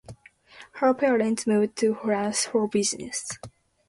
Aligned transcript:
Her 0.79 0.95
parents 0.95 1.45
moved 1.45 1.75
to 1.75 1.93
France 1.93 2.47
for 2.47 2.67
business. 2.67 3.37